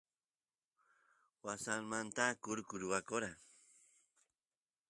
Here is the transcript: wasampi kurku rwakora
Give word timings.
wasampi 1.45 2.25
kurku 2.43 2.75
rwakora 2.83 3.29